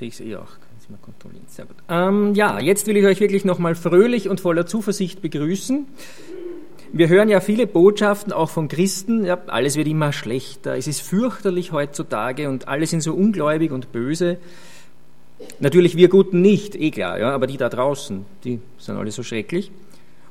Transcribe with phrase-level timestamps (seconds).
[0.00, 0.46] Sehe ich es eh auch.
[0.46, 1.44] Können Sie mal kontrollieren.
[1.46, 1.76] Sehr gut.
[1.90, 5.84] Ähm, ja, jetzt will ich euch wirklich nochmal fröhlich und voller Zuversicht begrüßen.
[6.94, 11.02] Wir hören ja viele Botschaften auch von Christen, ja, alles wird immer schlechter, es ist
[11.02, 14.38] fürchterlich heutzutage und alle sind so ungläubig und böse.
[15.58, 19.22] Natürlich wir Guten nicht, eh klar, ja, aber die da draußen, die sind alle so
[19.22, 19.70] schrecklich.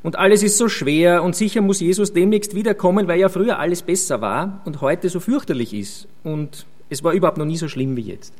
[0.01, 3.83] Und alles ist so schwer und sicher muss Jesus demnächst wiederkommen, weil ja früher alles
[3.83, 6.07] besser war und heute so fürchterlich ist.
[6.23, 8.33] Und es war überhaupt noch nie so schlimm wie jetzt.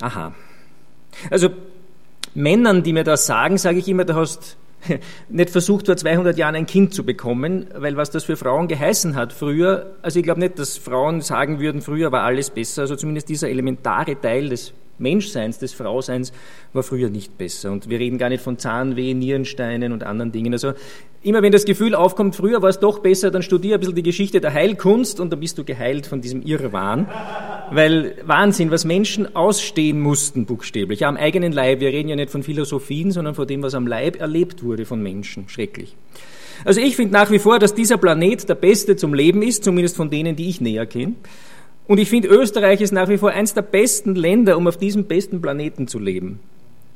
[0.00, 0.32] Aha.
[1.30, 1.50] Also
[2.34, 4.56] Männern, die mir das sagen, sage ich immer, du hast
[5.28, 9.14] nicht versucht, vor 200 Jahren ein Kind zu bekommen, weil was das für Frauen geheißen
[9.14, 12.96] hat früher, also ich glaube nicht, dass Frauen sagen würden, früher war alles besser, also
[12.96, 16.32] zumindest dieser elementare Teil des Menschseins, des Frauseins
[16.72, 17.72] war früher nicht besser.
[17.72, 20.52] Und wir reden gar nicht von Zahnweh, Nierensteinen und anderen Dingen.
[20.52, 20.72] Also
[21.22, 24.02] immer wenn das Gefühl aufkommt, früher war es doch besser, dann studiere ein bisschen die
[24.02, 27.08] Geschichte der Heilkunst und dann bist du geheilt von diesem Irrwahn.
[27.70, 31.80] Weil Wahnsinn, was Menschen ausstehen mussten, buchstäblich, am eigenen Leib.
[31.80, 35.02] Wir reden ja nicht von Philosophien, sondern von dem, was am Leib erlebt wurde von
[35.02, 35.48] Menschen.
[35.48, 35.96] Schrecklich.
[36.64, 39.96] Also ich finde nach wie vor, dass dieser Planet der beste zum Leben ist, zumindest
[39.96, 41.14] von denen, die ich näher kenne.
[41.92, 45.04] Und ich finde, Österreich ist nach wie vor eines der besten Länder, um auf diesem
[45.04, 46.40] besten Planeten zu leben.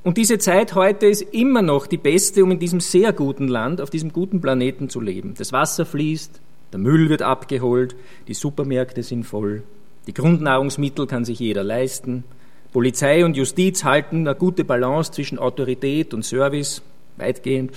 [0.05, 3.83] Und diese Zeit heute ist immer noch die beste, um in diesem sehr guten Land,
[3.83, 5.35] auf diesem guten Planeten zu leben.
[5.37, 6.41] Das Wasser fließt,
[6.73, 7.95] der Müll wird abgeholt,
[8.27, 9.65] die Supermärkte sind voll,
[10.07, 12.25] die Grundnahrungsmittel kann sich jeder leisten,
[12.73, 16.81] Polizei und Justiz halten eine gute Balance zwischen Autorität und Service,
[17.19, 17.73] weitgehend.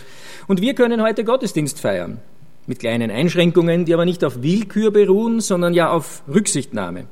[0.48, 2.22] Und wir können heute Gottesdienst feiern
[2.70, 7.06] mit kleinen Einschränkungen, die aber nicht auf Willkür beruhen, sondern ja auf Rücksichtnahme.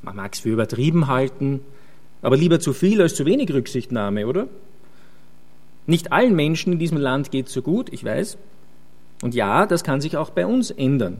[0.00, 1.60] Man mag es für übertrieben halten,
[2.22, 4.48] aber lieber zu viel als zu wenig Rücksichtnahme, oder?
[5.86, 8.38] Nicht allen Menschen in diesem Land geht es so gut, ich weiß.
[9.20, 11.18] Und ja, das kann sich auch bei uns ändern.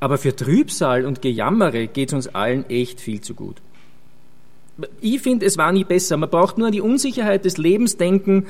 [0.00, 3.56] Aber für Trübsal und Gejammere geht es uns allen echt viel zu gut.
[5.02, 6.16] Ich finde, es war nie besser.
[6.16, 8.46] Man braucht nur an die Unsicherheit des Lebens denken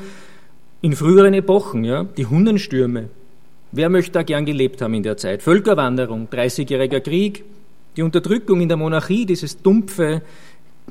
[0.81, 3.09] in früheren Epochen, ja, die Hundenstürme,
[3.77, 5.43] Wer möchte da gern gelebt haben in der Zeit?
[5.43, 7.45] Völkerwanderung, 30-jähriger Krieg,
[7.97, 10.23] die Unterdrückung in der Monarchie, dieses dumpfe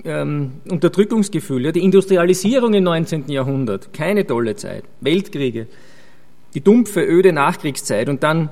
[0.04, 3.30] ähm, Unterdrückungsgefühl, ja, die Industrialisierung im 19.
[3.30, 5.68] Jahrhundert, keine tolle Zeit, Weltkriege,
[6.56, 8.50] die dumpfe, öde Nachkriegszeit und dann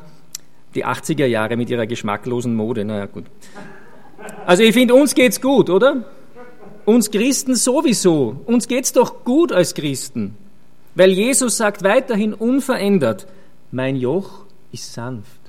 [0.75, 2.85] die 80er Jahre mit ihrer geschmacklosen Mode.
[2.85, 3.25] Naja, gut.
[4.45, 6.05] Also ich finde, uns geht's gut, oder?
[6.85, 8.39] Uns Christen sowieso.
[8.45, 10.37] Uns geht's doch gut als Christen.
[10.95, 13.27] Weil Jesus sagt weiterhin unverändert,
[13.71, 15.39] mein Joch ist sanft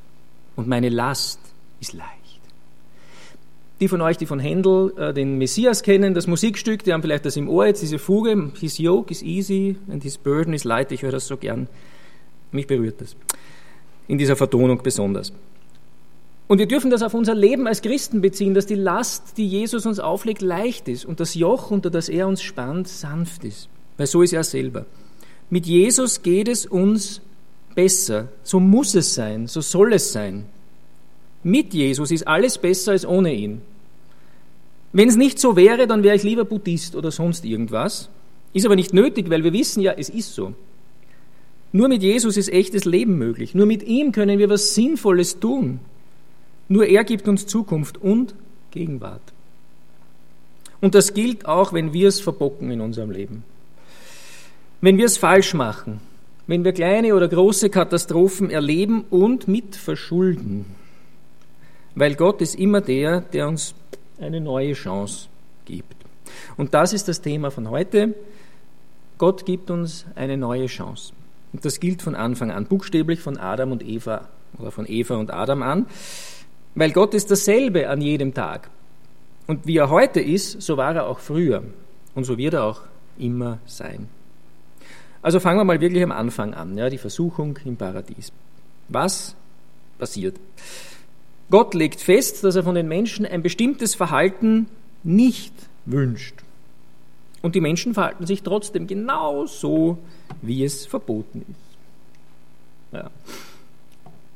[0.56, 1.40] und meine Last
[1.80, 2.10] ist leicht.
[3.80, 7.24] Die von euch, die von Händel äh, den Messias kennen, das Musikstück, die haben vielleicht
[7.24, 10.92] das im Ohr jetzt, diese Fuge, His yoke is easy and his burden is light,
[10.92, 11.68] ich höre das so gern.
[12.52, 13.16] Mich berührt das.
[14.06, 15.32] In dieser Vertonung besonders.
[16.46, 19.86] Und wir dürfen das auf unser Leben als Christen beziehen, dass die Last, die Jesus
[19.86, 23.68] uns auflegt, leicht ist und das Joch, unter das er uns spannt, sanft ist.
[23.96, 24.84] Weil so ist er selber.
[25.50, 27.22] Mit Jesus geht es uns
[27.74, 28.28] besser.
[28.42, 30.46] So muss es sein, so soll es sein.
[31.42, 33.62] Mit Jesus ist alles besser als ohne ihn.
[34.92, 38.10] Wenn es nicht so wäre, dann wäre ich lieber Buddhist oder sonst irgendwas.
[38.52, 40.54] Ist aber nicht nötig, weil wir wissen ja, es ist so.
[41.72, 43.54] Nur mit Jesus ist echtes Leben möglich.
[43.54, 45.80] Nur mit ihm können wir was Sinnvolles tun.
[46.68, 48.34] Nur er gibt uns Zukunft und
[48.70, 49.22] Gegenwart.
[50.82, 53.44] Und das gilt auch, wenn wir es verbocken in unserem Leben.
[54.82, 56.00] Wenn wir es falsch machen,
[56.52, 60.66] wenn wir kleine oder große Katastrophen erleben und mit verschulden.
[61.94, 63.74] Weil Gott ist immer der, der uns
[64.20, 65.28] eine neue Chance
[65.64, 65.96] gibt.
[66.58, 68.14] Und das ist das Thema von heute.
[69.16, 71.14] Gott gibt uns eine neue Chance.
[71.54, 75.32] Und das gilt von Anfang an, buchstäblich von Adam und Eva oder von Eva und
[75.32, 75.86] Adam an,
[76.74, 78.68] weil Gott ist dasselbe an jedem Tag.
[79.46, 81.62] Und wie er heute ist, so war er auch früher
[82.14, 82.82] und so wird er auch
[83.16, 84.10] immer sein.
[85.22, 88.32] Also fangen wir mal wirklich am Anfang an, ja, die Versuchung im Paradies.
[88.88, 89.36] Was
[89.98, 90.36] passiert?
[91.48, 94.66] Gott legt fest, dass er von den Menschen ein bestimmtes Verhalten
[95.04, 95.54] nicht
[95.86, 96.34] wünscht.
[97.40, 99.98] Und die Menschen verhalten sich trotzdem genau so,
[100.42, 102.98] wie es verboten ist.
[102.98, 103.10] Ja.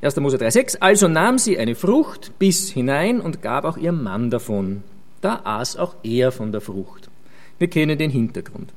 [0.03, 0.17] 1.
[0.17, 4.83] Mose 3,6 Also nahm sie eine Frucht, biss hinein und gab auch ihrem Mann davon.
[5.21, 7.09] Da aß auch er von der Frucht.
[7.59, 8.73] Wir kennen den Hintergrund.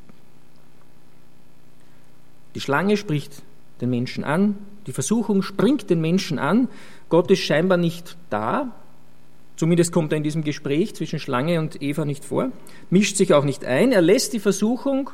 [2.59, 3.41] Die Schlange spricht
[3.79, 6.67] den Menschen an, die Versuchung springt den Menschen an,
[7.07, 8.75] Gott ist scheinbar nicht da,
[9.55, 12.51] zumindest kommt er in diesem Gespräch zwischen Schlange und Eva nicht vor,
[12.89, 15.09] mischt sich auch nicht ein, er lässt die Versuchung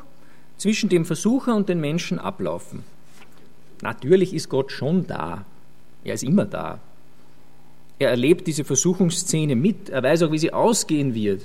[0.56, 2.82] zwischen dem Versucher und den Menschen ablaufen.
[3.80, 5.44] Natürlich ist Gott schon da,
[6.02, 6.80] er ist immer da.
[8.00, 11.42] Er erlebt diese Versuchungsszene mit, er weiß auch, wie sie ausgehen wird.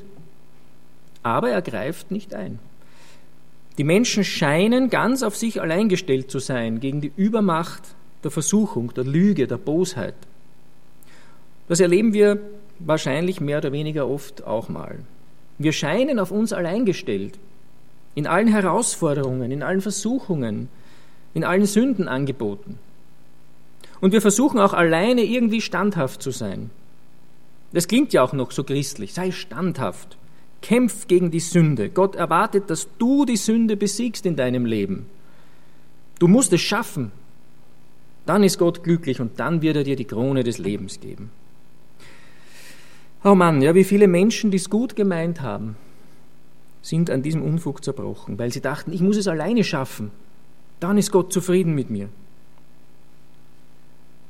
[1.22, 2.58] aber er greift nicht ein.
[3.78, 7.84] Die Menschen scheinen ganz auf sich allein gestellt zu sein gegen die Übermacht
[8.24, 10.16] der Versuchung, der Lüge, der Bosheit.
[11.68, 12.40] Das erleben wir
[12.80, 15.00] wahrscheinlich mehr oder weniger oft auch mal.
[15.58, 17.38] Wir scheinen auf uns allein gestellt,
[18.16, 20.70] in allen Herausforderungen, in allen Versuchungen,
[21.34, 22.78] in allen Sündenangeboten.
[24.02, 26.72] Und wir versuchen auch alleine irgendwie standhaft zu sein.
[27.72, 29.14] Das klingt ja auch noch so christlich.
[29.14, 30.18] Sei standhaft.
[30.72, 31.90] Kämpf gegen die Sünde.
[31.90, 35.06] Gott erwartet, dass du die Sünde besiegst in deinem Leben.
[36.18, 37.12] Du musst es schaffen.
[38.26, 41.30] Dann ist Gott glücklich und dann wird er dir die Krone des Lebens geben.
[43.22, 45.76] Oh Mann, ja, wie viele Menschen, die es gut gemeint haben,
[46.82, 50.10] sind an diesem Unfug zerbrochen, weil sie dachten, ich muss es alleine schaffen.
[50.80, 52.08] Dann ist Gott zufrieden mit mir.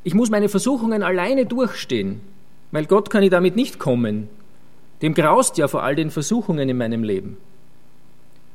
[0.04, 2.20] Ich muss meine Versuchungen alleine durchstehen,
[2.72, 4.28] weil Gott kann ich damit nicht kommen.
[5.02, 7.38] Dem graust ja vor all den Versuchungen in meinem Leben.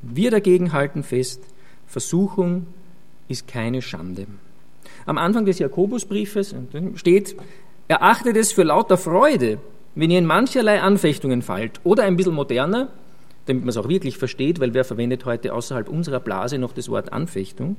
[0.02, 1.42] Wir dagegen halten fest,
[1.86, 2.66] Versuchung
[3.28, 4.26] ist keine Schande.
[5.04, 6.54] Am Anfang des Jakobusbriefes
[6.94, 7.36] steht,
[7.88, 9.58] erachtet es für lauter Freude,
[9.94, 12.88] wenn ihr in mancherlei Anfechtungen fallt, oder ein bisschen moderner,
[13.46, 16.88] damit man es auch wirklich versteht, weil wer verwendet heute außerhalb unserer Blase noch das
[16.88, 17.76] Wort Anfechtung,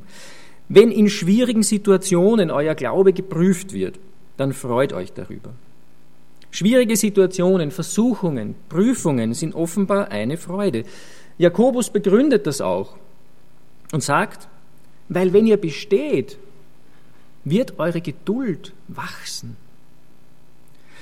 [0.69, 3.99] wenn in schwierigen Situationen euer Glaube geprüft wird,
[4.35, 5.51] dann freut euch darüber.
[6.57, 10.85] Schwierige Situationen, Versuchungen, Prüfungen sind offenbar eine Freude.
[11.37, 12.97] Jakobus begründet das auch
[13.91, 14.47] und sagt,
[15.07, 16.39] weil wenn ihr besteht,
[17.43, 19.55] wird eure Geduld wachsen.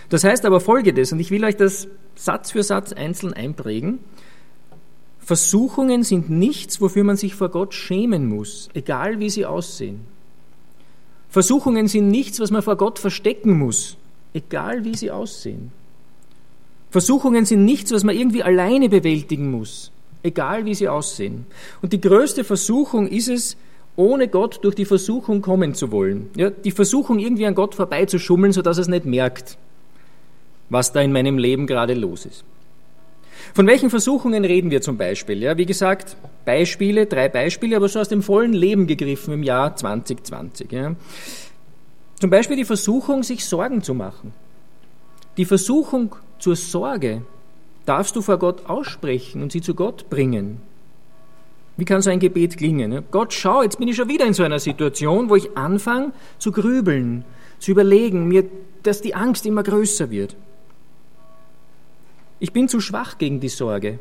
[0.09, 3.99] Das heißt aber folgendes, und ich will euch das Satz für Satz einzeln einprägen.
[5.19, 10.01] Versuchungen sind nichts, wofür man sich vor Gott schämen muss, egal wie sie aussehen.
[11.29, 13.95] Versuchungen sind nichts, was man vor Gott verstecken muss,
[14.35, 15.71] egal wie sie aussehen.
[16.91, 19.91] Versuchungen sind nichts, was man irgendwie alleine bewältigen muss,
[20.21, 21.47] egal wie sie aussehen.
[21.81, 23.57] Und die größte Versuchung ist es,
[23.95, 26.29] ohne Gott durch die Versuchung kommen zu wollen.
[26.35, 29.57] Ja, die Versuchung, irgendwie an Gott vorbeizuschummeln, sodass er es nicht merkt
[30.69, 32.43] was da in meinem Leben gerade los ist.
[33.53, 35.41] Von welchen Versuchungen reden wir zum Beispiel?
[35.41, 39.75] Ja, wie gesagt, Beispiele, drei Beispiele, aber so aus dem vollen Leben gegriffen im Jahr
[39.75, 40.71] 2020.
[40.71, 40.95] Ja.
[42.19, 44.33] Zum Beispiel die Versuchung, sich Sorgen zu machen.
[45.37, 47.23] Die Versuchung zur Sorge
[47.85, 50.61] darfst du vor Gott aussprechen und sie zu Gott bringen.
[51.77, 52.91] Wie kann so ein Gebet klingen?
[52.91, 53.03] Ja?
[53.11, 56.51] Gott, schau, jetzt bin ich schon wieder in so einer Situation, wo ich anfange zu
[56.51, 57.25] grübeln,
[57.59, 58.45] zu überlegen, mir,
[58.83, 60.35] dass die Angst immer größer wird.
[62.39, 63.99] Ich bin zu schwach gegen die Sorge.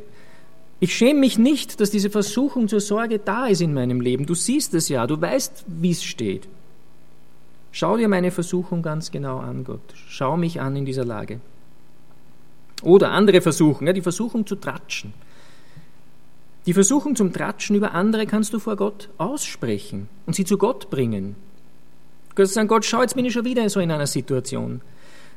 [0.79, 4.27] Ich schäme mich nicht, dass diese Versuchung zur Sorge da ist in meinem Leben.
[4.27, 6.49] Du siehst es ja, du weißt, wie es steht.
[7.77, 9.81] Schau dir meine Versuchung ganz genau an, Gott.
[10.07, 11.41] Schau mich an in dieser Lage.
[12.85, 15.13] Oder andere Versuchungen, ja, die Versuchung zu tratschen.
[16.67, 20.89] Die Versuchung zum Tratschen über andere kannst du vor Gott aussprechen und sie zu Gott
[20.89, 21.35] bringen.
[22.29, 24.81] Du kannst sagen, Gott, schau, jetzt bin ich schon wieder so in einer Situation.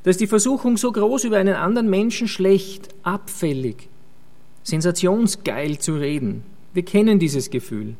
[0.03, 3.89] Da ist die Versuchung so groß, über einen anderen Menschen schlecht, abfällig,
[4.61, 6.43] sensationsgeil zu reden.
[6.71, 7.95] Wir kennen dieses Gefühl.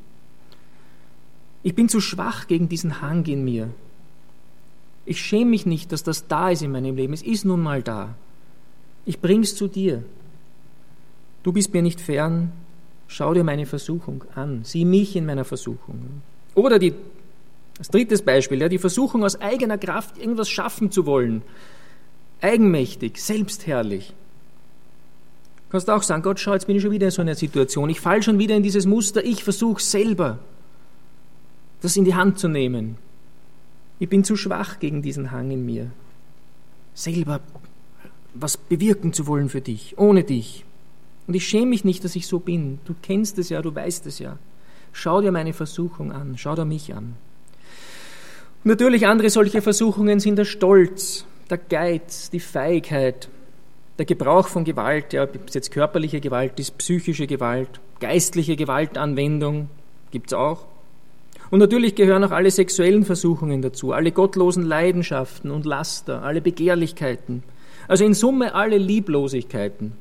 [1.63, 3.71] Ich bin zu schwach gegen diesen Hang in mir.
[5.07, 7.13] Ich schäme mich nicht, dass das da ist in meinem Leben.
[7.13, 8.13] Es ist nun mal da.
[9.05, 10.03] Ich bring's zu dir.
[11.43, 12.51] Du bist mir nicht fern.
[13.07, 14.61] Schau dir meine Versuchung an.
[14.63, 16.21] Sieh mich in meiner Versuchung.
[16.53, 16.93] Oder die,
[17.79, 21.41] als drittes Beispiel, ja, die Versuchung aus eigener Kraft irgendwas schaffen zu wollen
[22.41, 24.13] eigenmächtig, selbstherrlich.
[25.57, 27.89] Du kannst auch sagen, Gott, schau, jetzt bin ich schon wieder in so einer Situation.
[27.89, 29.23] Ich falle schon wieder in dieses Muster.
[29.23, 30.39] Ich versuche selber,
[31.81, 32.97] das in die Hand zu nehmen.
[33.99, 35.91] Ich bin zu schwach gegen diesen Hang in mir.
[36.93, 37.41] Selber
[38.33, 40.65] was bewirken zu wollen für dich, ohne dich.
[41.25, 42.79] Und ich schäme mich nicht, dass ich so bin.
[42.85, 44.37] Du kennst es ja, du weißt es ja.
[44.93, 47.15] Schau dir meine Versuchung an, schau dir mich an.
[48.63, 53.29] Natürlich andere solche Versuchungen sind der Stolz, der Geiz, die Feigheit,
[53.97, 59.69] der Gebrauch von Gewalt, ja, ob es jetzt körperliche Gewalt ist, psychische Gewalt, geistliche Gewaltanwendung,
[60.11, 60.65] gibt es auch.
[61.49, 67.43] Und natürlich gehören auch alle sexuellen Versuchungen dazu, alle gottlosen Leidenschaften und Laster, alle Begehrlichkeiten.
[67.87, 69.93] Also in Summe alle Lieblosigkeiten.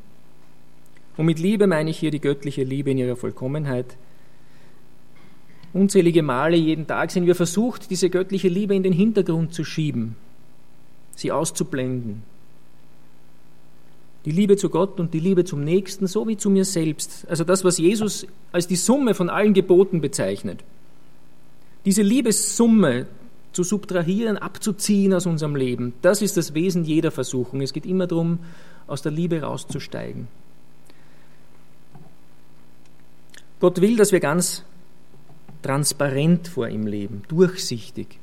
[1.16, 3.96] Und mit Liebe meine ich hier die göttliche Liebe in ihrer Vollkommenheit.
[5.72, 10.16] Unzählige Male jeden Tag sind wir versucht, diese göttliche Liebe in den Hintergrund zu schieben,
[11.14, 12.22] sie auszublenden.
[14.24, 17.26] Die Liebe zu Gott und die Liebe zum Nächsten sowie zu mir selbst.
[17.28, 20.64] Also das, was Jesus als die Summe von allen Geboten bezeichnet.
[21.86, 23.06] Diese Liebessumme
[23.52, 27.62] zu subtrahieren, abzuziehen aus unserem Leben, das ist das Wesen jeder Versuchung.
[27.62, 28.40] Es geht immer darum,
[28.86, 30.28] aus der Liebe rauszusteigen.
[33.60, 34.64] Gott will, dass wir ganz
[35.62, 38.18] transparent vor ihm leben, durchsichtig,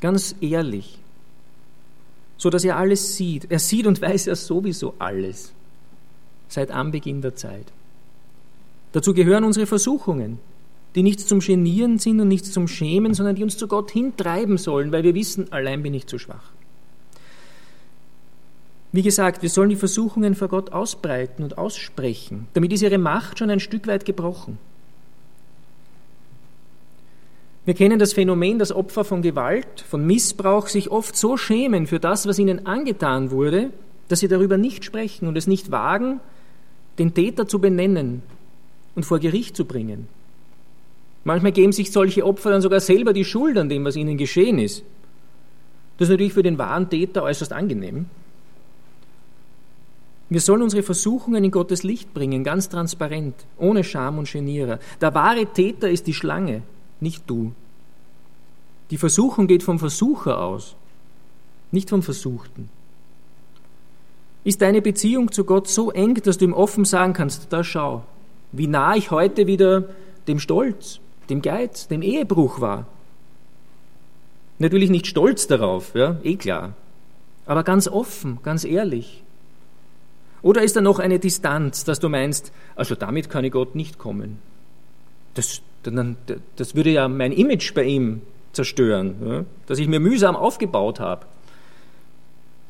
[0.00, 0.98] ganz ehrlich,
[2.36, 3.50] so dass er alles sieht.
[3.50, 5.52] Er sieht und weiß ja sowieso alles,
[6.48, 7.66] seit Anbeginn der Zeit.
[8.92, 10.38] Dazu gehören unsere Versuchungen,
[10.94, 14.58] die nichts zum Genieren sind und nichts zum Schämen, sondern die uns zu Gott hintreiben
[14.58, 16.52] sollen, weil wir wissen, allein bin ich zu schwach.
[18.92, 22.48] Wie gesagt, wir sollen die Versuchungen vor Gott ausbreiten und aussprechen.
[22.54, 24.58] Damit ist ihre Macht schon ein Stück weit gebrochen.
[27.64, 32.00] Wir kennen das Phänomen, dass Opfer von Gewalt, von Missbrauch sich oft so schämen für
[32.00, 33.70] das, was ihnen angetan wurde,
[34.08, 36.18] dass sie darüber nicht sprechen und es nicht wagen,
[36.98, 38.22] den Täter zu benennen
[38.96, 40.08] und vor Gericht zu bringen.
[41.24, 44.58] Manchmal geben sich solche Opfer dann sogar selber die Schuld an dem, was ihnen geschehen
[44.58, 44.82] ist.
[45.98, 48.06] Das ist natürlich für den wahren Täter äußerst angenehm.
[50.30, 54.78] Wir sollen unsere Versuchungen in Gottes Licht bringen, ganz transparent, ohne Scham und Genierer.
[55.00, 56.62] Der wahre Täter ist die Schlange,
[57.00, 57.52] nicht du.
[58.90, 60.76] Die Versuchung geht vom Versucher aus,
[61.72, 62.68] nicht vom Versuchten.
[64.42, 68.04] Ist deine Beziehung zu Gott so eng, dass du ihm offen sagen kannst, da schau,
[68.52, 69.88] wie nah ich heute wieder
[70.28, 71.00] dem Stolz,
[71.30, 72.86] dem Geiz, dem Ehebruch war.
[74.58, 76.74] Natürlich nicht stolz darauf, ja, eh klar,
[77.46, 79.22] aber ganz offen, ganz ehrlich.
[80.42, 83.98] Oder ist da noch eine Distanz, dass du meinst, also damit kann ich Gott nicht
[83.98, 84.38] kommen?
[85.34, 85.60] Das,
[86.56, 88.22] das würde ja mein Image bei ihm
[88.52, 91.26] zerstören, ja, das ich mir mühsam aufgebaut habe.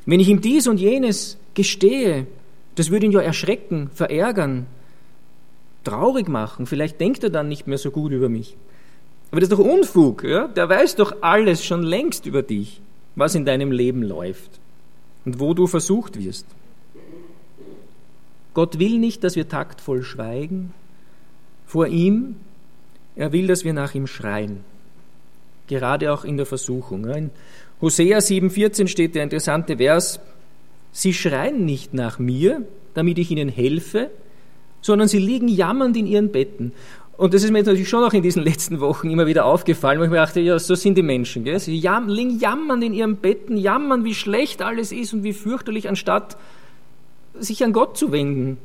[0.06, 2.26] Wenn ich ihm dies und jenes gestehe,
[2.74, 4.66] das würde ihn ja erschrecken, verärgern,
[5.84, 6.66] traurig machen.
[6.66, 8.56] Vielleicht denkt er dann nicht mehr so gut über mich.
[9.30, 10.24] Aber das ist doch Unfug.
[10.24, 10.48] Ja?
[10.48, 12.80] Der weiß doch alles schon längst über dich,
[13.14, 14.50] was in deinem Leben läuft
[15.24, 16.46] und wo du versucht wirst.
[18.54, 20.74] Gott will nicht, dass wir taktvoll schweigen
[21.66, 22.36] vor ihm.
[23.14, 24.64] Er will, dass wir nach ihm schreien.
[25.68, 27.04] Gerade auch in der Versuchung.
[27.08, 27.30] In
[27.80, 30.18] Hosea 7,14 steht der interessante Vers:
[30.90, 32.62] Sie schreien nicht nach mir,
[32.94, 34.10] damit ich ihnen helfe,
[34.82, 36.72] sondern sie liegen jammernd in ihren Betten.
[37.16, 40.04] Und das ist mir natürlich schon auch in diesen letzten Wochen immer wieder aufgefallen, wo
[40.04, 41.44] ich mir dachte, ja, so sind die Menschen.
[41.44, 41.58] Gell?
[41.58, 45.88] Sie jam liegen jammern in ihren Betten, jammern, wie schlecht alles ist und wie fürchterlich,
[45.88, 46.38] anstatt
[47.38, 48.56] sich an Gott zu wenden.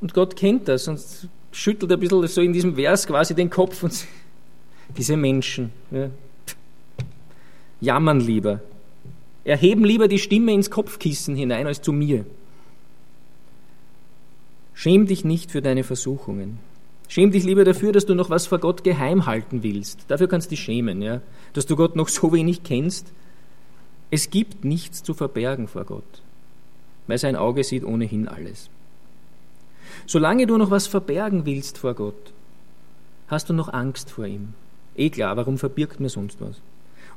[0.00, 0.98] Und Gott kennt das und
[1.52, 4.06] schüttelt ein bisschen so in diesem Vers quasi den Kopf und
[4.96, 6.08] diese Menschen ja,
[7.80, 8.60] jammern lieber,
[9.44, 12.24] erheben lieber die Stimme ins Kopfkissen hinein als zu mir.
[14.80, 16.58] Schäm dich nicht für deine Versuchungen.
[17.06, 20.06] Schäm dich lieber dafür, dass du noch was vor Gott geheim halten willst.
[20.08, 21.20] Dafür kannst du dich schämen, ja?
[21.52, 23.12] dass du Gott noch so wenig kennst.
[24.10, 26.22] Es gibt nichts zu verbergen vor Gott,
[27.08, 28.70] weil sein Auge sieht ohnehin alles.
[30.06, 32.32] Solange du noch was verbergen willst vor Gott,
[33.28, 34.54] hast du noch Angst vor ihm.
[34.96, 36.56] Eh klar, warum verbirgt mir sonst was?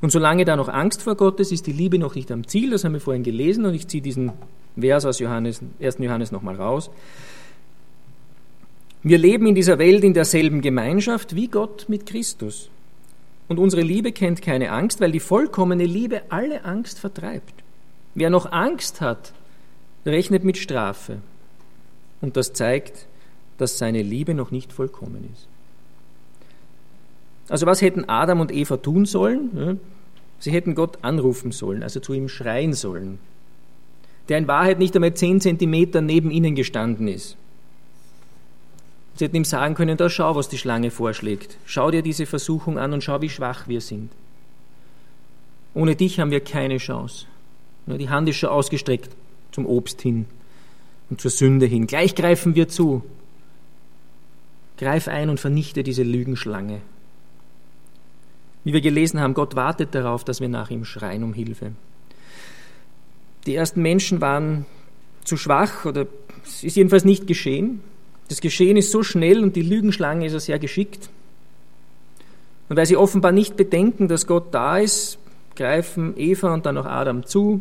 [0.02, 2.72] Und solange da noch Angst vor Gott ist, ist die Liebe noch nicht am Ziel,
[2.72, 4.32] das haben wir vorhin gelesen und ich ziehe diesen
[4.78, 5.96] Vers aus Johannes, 1.
[6.00, 6.90] Johannes nochmal raus.
[9.06, 12.70] Wir leben in dieser Welt in derselben Gemeinschaft wie Gott mit Christus.
[13.48, 17.52] Und unsere Liebe kennt keine Angst, weil die vollkommene Liebe alle Angst vertreibt.
[18.14, 19.34] Wer noch Angst hat,
[20.06, 21.18] rechnet mit Strafe.
[22.22, 23.06] Und das zeigt,
[23.58, 25.48] dass seine Liebe noch nicht vollkommen ist.
[27.50, 29.80] Also was hätten Adam und Eva tun sollen?
[30.38, 33.18] Sie hätten Gott anrufen sollen, also zu ihm schreien sollen,
[34.30, 37.36] der in Wahrheit nicht einmal zehn Zentimeter neben ihnen gestanden ist.
[39.16, 41.56] Sie hätten ihm sagen können, da schau, was die Schlange vorschlägt.
[41.64, 44.10] Schau dir diese Versuchung an und schau, wie schwach wir sind.
[45.72, 47.26] Ohne dich haben wir keine Chance.
[47.86, 49.10] Die Hand ist schon ausgestreckt
[49.52, 50.26] zum Obst hin
[51.10, 51.86] und zur Sünde hin.
[51.86, 53.04] Gleich greifen wir zu.
[54.78, 56.80] Greif ein und vernichte diese Lügenschlange.
[58.64, 61.72] Wie wir gelesen haben, Gott wartet darauf, dass wir nach ihm schreien um Hilfe.
[63.46, 64.64] Die ersten Menschen waren
[65.22, 66.06] zu schwach oder
[66.44, 67.80] es ist jedenfalls nicht geschehen.
[68.28, 71.10] Das Geschehen ist so schnell und die Lügenschlange ist ja sehr geschickt.
[72.68, 75.18] Und weil sie offenbar nicht bedenken, dass Gott da ist,
[75.54, 77.60] greifen Eva und dann auch Adam zu,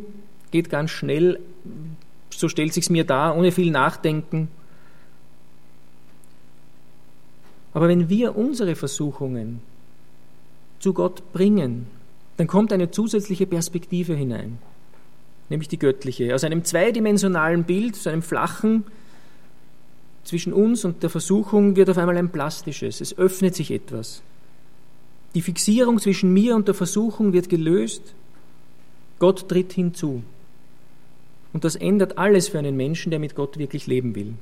[0.51, 1.39] geht ganz schnell,
[2.29, 4.47] so stellt sich's mir dar, ohne viel Nachdenken.
[7.73, 9.61] Aber wenn wir unsere Versuchungen
[10.79, 11.87] zu Gott bringen,
[12.37, 14.59] dann kommt eine zusätzliche Perspektive hinein,
[15.49, 16.33] nämlich die göttliche.
[16.33, 18.83] Aus einem zweidimensionalen Bild, aus einem flachen,
[20.23, 23.01] zwischen uns und der Versuchung wird auf einmal ein plastisches.
[23.01, 24.21] Es öffnet sich etwas.
[25.35, 28.13] Die Fixierung zwischen mir und der Versuchung wird gelöst.
[29.19, 30.23] Gott tritt hinzu.
[31.53, 34.33] Und das ändert alles für einen Menschen, der mit Gott wirklich leben will.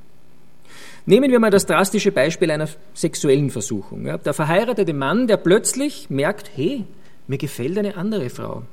[1.05, 4.03] Nehmen wir mal das drastische Beispiel einer sexuellen Versuchung.
[4.03, 6.85] Der verheiratete Mann, der plötzlich merkt, hey,
[7.27, 8.63] mir gefällt eine andere Frau.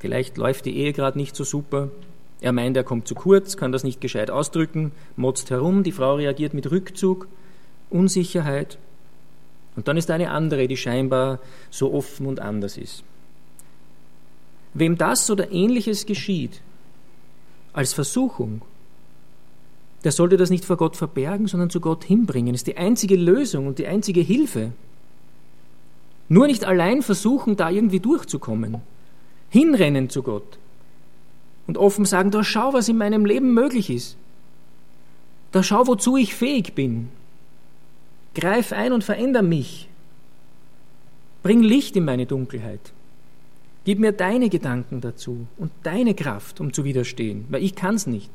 [0.00, 1.90] Vielleicht läuft die Ehe gerade nicht so super.
[2.40, 6.14] Er meint, er kommt zu kurz, kann das nicht gescheit ausdrücken, motzt herum, die Frau
[6.14, 7.26] reagiert mit Rückzug,
[7.90, 8.78] Unsicherheit.
[9.76, 11.40] Und dann ist eine andere, die scheinbar
[11.70, 13.02] so offen und anders ist.
[14.74, 16.60] Wem das oder ähnliches geschieht,
[17.72, 18.62] als Versuchung,
[20.04, 22.52] der sollte das nicht vor Gott verbergen, sondern zu Gott hinbringen.
[22.52, 24.72] Das ist die einzige Lösung und die einzige Hilfe.
[26.28, 28.82] Nur nicht allein versuchen, da irgendwie durchzukommen.
[29.50, 30.58] Hinrennen zu Gott.
[31.68, 34.16] Und offen sagen, da schau, was in meinem Leben möglich ist.
[35.52, 37.08] Da schau, wozu ich fähig bin.
[38.34, 39.88] Greif ein und veränder mich.
[41.42, 42.80] Bring Licht in meine Dunkelheit.
[43.84, 48.06] Gib mir deine Gedanken dazu und deine Kraft, um zu widerstehen, weil ich kann es
[48.06, 48.30] nicht.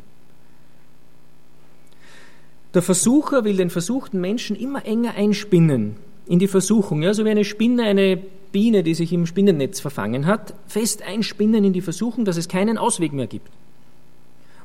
[2.73, 7.29] Der Versucher will den versuchten Menschen immer enger einspinnen in die Versuchung, ja, so wie
[7.29, 8.23] eine Spinne eine
[8.53, 12.77] Biene, die sich im Spinnennetz verfangen hat, fest einspinnen in die Versuchung, dass es keinen
[12.77, 13.50] Ausweg mehr gibt.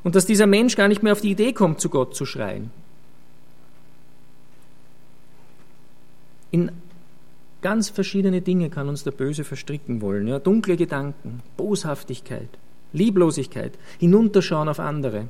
[0.03, 2.71] Und dass dieser Mensch gar nicht mehr auf die Idee kommt, zu Gott zu schreien.
[6.51, 6.71] In
[7.61, 10.27] ganz verschiedene Dinge kann uns der Böse verstricken wollen.
[10.27, 12.47] Ja, dunkle Gedanken, Boshaftigkeit,
[12.93, 15.25] Lieblosigkeit, Hinunterschauen auf andere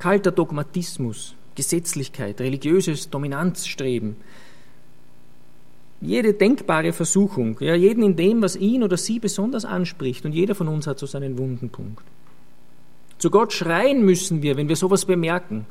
[0.00, 4.16] kalter Dogmatismus, Gesetzlichkeit, religiöses Dominanzstreben,
[6.00, 10.54] jede denkbare Versuchung, ja, jeden in dem, was ihn oder sie besonders anspricht, und jeder
[10.54, 12.02] von uns hat so seinen wunden Punkt.
[13.18, 15.66] Zu Gott schreien müssen wir, wenn wir sowas bemerken.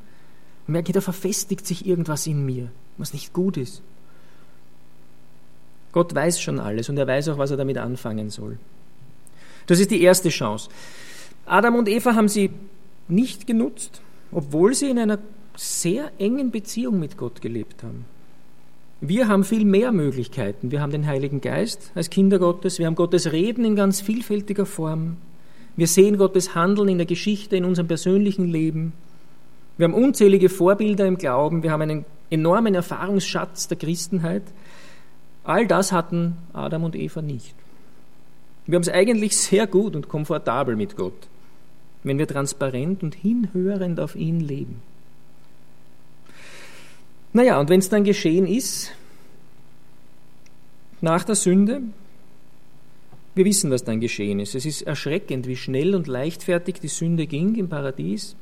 [0.68, 3.82] Und merken, da verfestigt sich irgendwas in mir, was nicht gut ist.
[5.92, 8.60] Gott weiß schon alles und er weiß auch, was er damit anfangen soll.
[9.66, 10.70] Das ist die erste Chance.
[11.48, 12.52] Adam und Eva haben sie
[13.08, 15.20] nicht genutzt obwohl sie in einer
[15.56, 18.06] sehr engen Beziehung mit Gott gelebt haben.
[19.02, 20.72] Wir haben viel mehr Möglichkeiten.
[20.72, 24.66] Wir haben den Heiligen Geist als Kinder Gottes, wir haben Gottes Reden in ganz vielfältiger
[24.66, 25.18] Form.
[25.76, 28.92] Wir sehen Gottes Handeln in der Geschichte, in unserem persönlichen Leben.
[29.78, 34.44] Wir haben unzählige Vorbilder im Glauben, wir haben einen enormen Erfahrungsschatz der Christenheit.
[35.46, 37.56] All das hatten Adam und Eva nicht.
[38.66, 41.30] Wir haben es eigentlich sehr gut und komfortabel mit Gott
[42.04, 44.82] wenn wir transparent und hinhörend auf ihn leben.
[47.34, 48.92] Naja, und wenn es dann geschehen ist,
[51.02, 51.82] nach der Sünde,
[53.36, 54.56] wir wissen, was dann geschehen ist.
[54.56, 58.36] Es ist erschreckend, wie schnell und leichtfertig die Sünde ging im Paradies,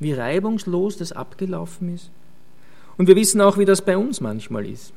[0.00, 2.10] wie reibungslos das abgelaufen ist.
[2.96, 4.92] Und wir wissen auch, wie das bei uns manchmal ist,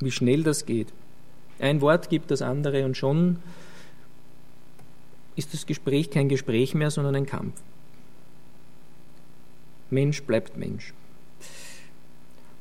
[0.00, 0.88] wie schnell das geht.
[1.58, 3.38] Ein Wort gibt das andere und schon
[5.36, 7.54] ist das Gespräch kein Gespräch mehr, sondern ein Kampf.
[9.90, 10.94] Mensch bleibt Mensch.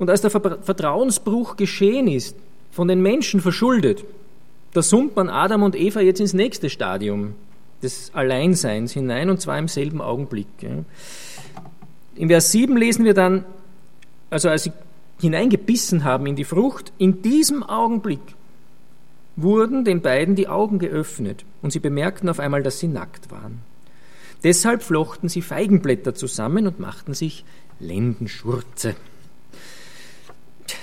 [0.03, 2.35] Und als der Vertrauensbruch geschehen ist,
[2.71, 4.03] von den Menschen verschuldet,
[4.73, 7.35] da summt man Adam und Eva jetzt ins nächste Stadium
[7.81, 10.47] des Alleinseins hinein, und zwar im selben Augenblick.
[12.17, 13.45] Im Vers 7 lesen wir dann,
[14.29, 14.73] also als sie
[15.21, 18.19] hineingebissen haben in die Frucht, in diesem Augenblick
[19.37, 23.59] wurden den beiden die Augen geöffnet und sie bemerkten auf einmal, dass sie nackt waren.
[24.43, 27.45] Deshalb flochten sie Feigenblätter zusammen und machten sich
[27.79, 28.95] Lendenschurze.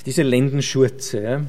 [0.07, 1.43] Diese Lendenschurze, ja.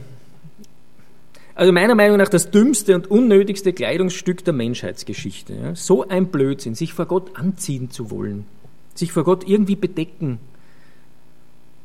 [1.53, 5.53] Also meiner Meinung nach das dümmste und unnötigste Kleidungsstück der Menschheitsgeschichte.
[5.53, 5.75] Ja.
[5.75, 8.45] So ein Blödsinn, sich vor Gott anziehen zu wollen,
[8.95, 10.39] sich vor Gott irgendwie bedecken,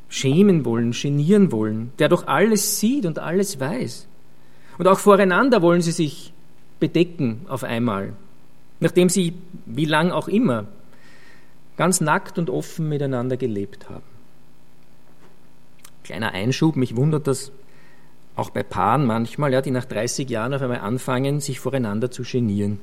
[0.09, 4.07] schämen wollen, genieren wollen, der doch alles sieht und alles weiß.
[4.77, 6.33] Und auch voreinander wollen sie sich
[6.79, 8.13] bedecken auf einmal,
[8.79, 9.33] nachdem sie,
[9.65, 10.65] wie lang auch immer,
[11.75, 14.16] ganz nackt und offen miteinander gelebt haben.
[16.07, 17.51] Kleiner Einschub, mich wundert das
[18.37, 22.23] auch bei Paaren manchmal, ja, die nach 30 Jahren auf einmal anfangen, sich voreinander zu
[22.23, 22.79] genieren.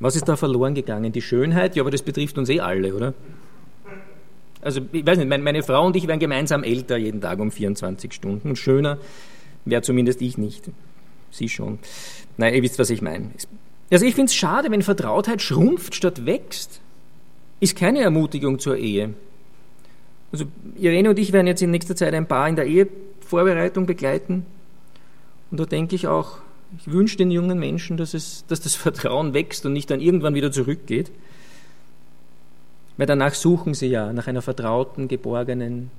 [0.00, 1.12] Was ist da verloren gegangen?
[1.12, 1.76] Die Schönheit?
[1.76, 3.14] Ja, aber das betrifft uns eh alle, oder?
[4.62, 8.12] Also, ich weiß nicht, meine Frau und ich werden gemeinsam älter jeden Tag um 24
[8.12, 8.98] Stunden und schöner
[9.64, 10.72] wäre zumindest ich nicht.
[11.30, 11.78] Sie schon.
[12.36, 13.30] Nein, ihr wisst, was ich meine.
[13.92, 16.80] Also ich finde es schade, wenn Vertrautheit schrumpft statt wächst.
[17.60, 19.14] Ist keine Ermutigung zur Ehe.
[20.34, 24.44] Also Irene und ich werden jetzt in nächster Zeit ein Paar in der Ehevorbereitung begleiten.
[25.52, 26.38] Und da denke ich auch,
[26.76, 30.34] ich wünsche den jungen Menschen, dass, es, dass das Vertrauen wächst und nicht dann irgendwann
[30.34, 31.12] wieder zurückgeht.
[32.96, 35.92] Weil danach suchen sie ja nach einer vertrauten, geborgenen,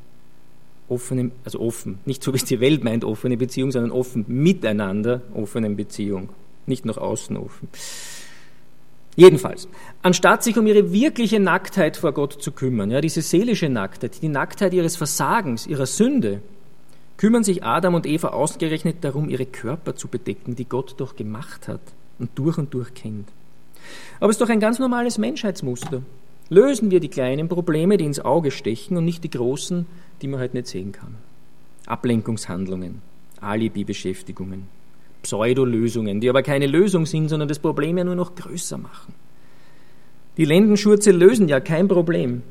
[0.89, 5.21] offenen, also offen, nicht so wie es die Welt meint, offene Beziehung, sondern offen miteinander
[5.33, 6.27] offenen Beziehung,
[6.65, 7.69] nicht nach außen offen.
[9.15, 9.69] Jedenfalls,
[10.01, 14.27] anstatt sich um ihre wirkliche Nacktheit vor Gott zu kümmern, ja, diese seelische Nacktheit, die
[14.27, 16.41] Nacktheit ihres Versagens, ihrer Sünde,
[17.17, 21.69] kümmern sich Adam und Eva ausgerechnet darum, ihre Körper zu bedecken, die Gott doch gemacht
[21.69, 21.81] hat
[22.19, 23.29] und durch und durch kennt.
[24.19, 26.01] Aber es ist doch ein ganz normales Menschheitsmuster.
[26.49, 29.85] Lösen wir die kleinen Probleme, die ins Auge stechen und nicht die großen,
[30.21, 31.15] die man halt nicht sehen kann.
[31.85, 33.01] Ablenkungshandlungen,
[33.39, 34.67] Alibi-Beschäftigungen,
[35.25, 39.15] Pseudolösungen, die aber keine Lösung sind, sondern das Problem ja nur noch größer machen.
[40.37, 42.43] Die Lendenschurze lösen ja kein Problem.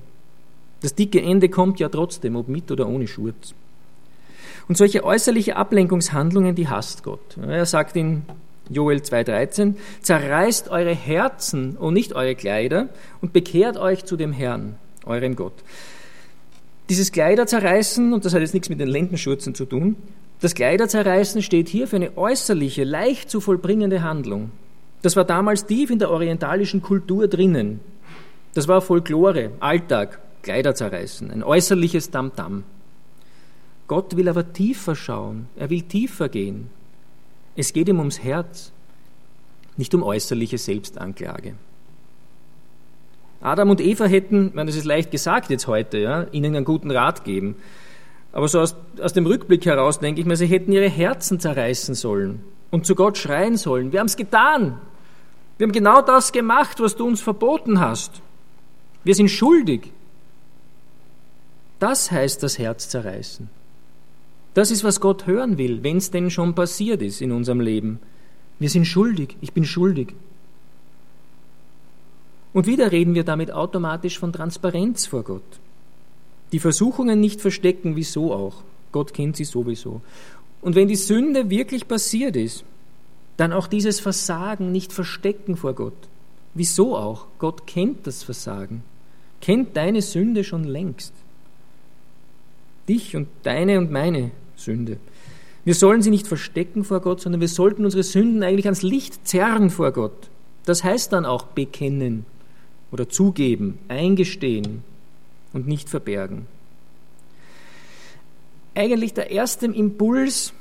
[0.82, 3.54] Das dicke Ende kommt ja trotzdem, ob mit oder ohne Schurz.
[4.66, 7.36] Und solche äußerliche Ablenkungshandlungen, die hasst Gott.
[7.40, 8.22] Er sagt in
[8.70, 12.88] Joel 2,13, zerreißt eure Herzen und nicht eure Kleider
[13.20, 15.54] und bekehrt euch zu dem Herrn, eurem Gott.
[16.88, 19.96] Dieses Kleiderzerreißen, und das hat jetzt nichts mit den Lendenschurzen zu tun,
[20.40, 24.50] das Kleiderzerreißen steht hier für eine äußerliche, leicht zu vollbringende Handlung.
[25.02, 27.80] Das war damals tief in der orientalischen Kultur drinnen.
[28.54, 32.52] Das war Folklore, Alltag, Kleiderzerreißen, ein äußerliches Tamtam.
[32.58, 32.62] -Tam.
[33.86, 36.70] Gott will aber tiefer schauen, er will tiefer gehen.
[37.56, 38.72] Es geht ihm ums Herz,
[39.76, 41.54] nicht um äußerliche Selbstanklage.
[43.40, 46.90] Adam und Eva hätten, man das ist leicht gesagt jetzt heute, ja, ihnen einen guten
[46.90, 47.56] Rat geben.
[48.34, 51.94] Aber so aus, aus dem Rückblick heraus denke ich mir, sie hätten ihre Herzen zerreißen
[51.94, 52.42] sollen
[52.72, 53.92] und zu Gott schreien sollen.
[53.92, 54.80] Wir haben es getan.
[55.56, 58.22] Wir haben genau das gemacht, was du uns verboten hast.
[59.04, 59.92] Wir sind schuldig.
[61.78, 63.48] Das heißt das Herz zerreißen.
[64.54, 68.00] Das ist, was Gott hören will, wenn es denn schon passiert ist in unserem Leben.
[68.58, 70.12] Wir sind schuldig, ich bin schuldig.
[72.52, 75.60] Und wieder reden wir damit automatisch von Transparenz vor Gott.
[76.54, 78.62] Die Versuchungen nicht verstecken, wieso auch.
[78.92, 80.02] Gott kennt sie sowieso.
[80.62, 82.62] Und wenn die Sünde wirklich passiert ist,
[83.36, 85.96] dann auch dieses Versagen nicht verstecken vor Gott.
[86.54, 87.26] Wieso auch?
[87.40, 88.84] Gott kennt das Versagen,
[89.40, 91.12] kennt deine Sünde schon längst.
[92.88, 94.98] Dich und deine und meine Sünde.
[95.64, 99.26] Wir sollen sie nicht verstecken vor Gott, sondern wir sollten unsere Sünden eigentlich ans Licht
[99.26, 100.30] zerren vor Gott.
[100.66, 102.24] Das heißt dann auch bekennen
[102.92, 104.84] oder zugeben, eingestehen
[105.54, 106.46] und nicht verbergen.
[108.74, 110.52] Eigentlich der erste Impuls,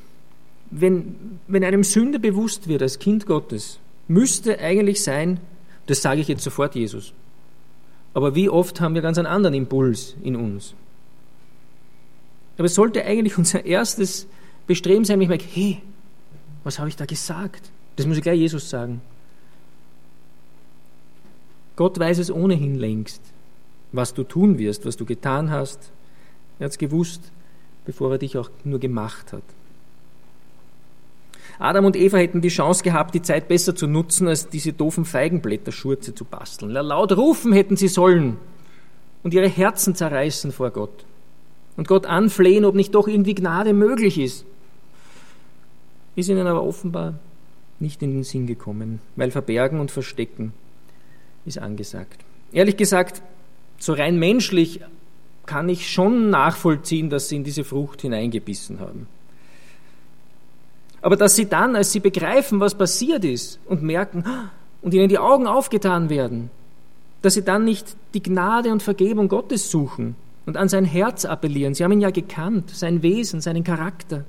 [0.71, 5.39] wenn, wenn einem Sünde bewusst wird als Kind Gottes, müsste eigentlich sein,
[5.87, 7.11] das sage ich jetzt sofort Jesus.
[8.13, 10.75] Aber wie oft haben wir ganz einen anderen Impuls in uns?
[12.57, 14.27] Aber es sollte eigentlich unser erstes
[14.67, 15.81] Bestreben sein, ich merke, hey,
[16.63, 17.71] was habe ich da gesagt?
[17.95, 19.01] Das muss ich gleich Jesus sagen.
[21.75, 23.21] Gott weiß es ohnehin längst,
[23.93, 25.91] was du tun wirst, was du getan hast.
[26.59, 27.31] Er hat es gewusst,
[27.85, 29.43] bevor er dich auch nur gemacht hat.
[31.59, 35.05] Adam und Eva hätten die Chance gehabt, die Zeit besser zu nutzen, als diese doofen
[35.05, 36.71] Feigenblätter-Schurze zu basteln.
[36.71, 38.37] Laut rufen hätten sie sollen
[39.21, 41.05] und ihre Herzen zerreißen vor Gott
[41.77, 44.45] und Gott anflehen, ob nicht doch irgendwie Gnade möglich ist.
[46.15, 47.15] Ist ihnen aber offenbar
[47.79, 50.53] nicht in den Sinn gekommen, weil Verbergen und Verstecken
[51.45, 52.23] ist angesagt.
[52.51, 53.21] Ehrlich gesagt,
[53.77, 54.81] so rein menschlich
[55.45, 59.07] kann ich schon nachvollziehen, dass sie in diese Frucht hineingebissen haben.
[61.01, 64.23] Aber dass sie dann, als sie begreifen, was passiert ist und merken
[64.81, 66.49] und ihnen die Augen aufgetan werden,
[67.21, 71.73] dass sie dann nicht die Gnade und Vergebung Gottes suchen, und an sein Herz appellieren.
[71.73, 74.25] Sie haben ihn ja gekannt, sein Wesen, seinen Charakter.